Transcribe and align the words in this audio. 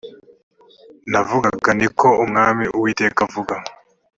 navugaga 1.11 1.69
ni 1.79 1.87
ko 1.99 2.07
umwami 2.23 2.65
uwiteka 2.75 3.19
avuga 3.27 3.55